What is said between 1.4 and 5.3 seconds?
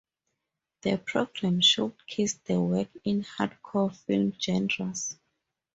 showcased the work in hardcore film genres.